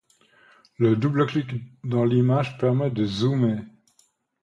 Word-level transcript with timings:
Le 0.79 0.95
double-clic 0.95 1.47
dans 1.83 2.05
l'image 2.05 2.57
permet 2.57 2.89
de 2.89 3.05
zoomer. 3.05 3.61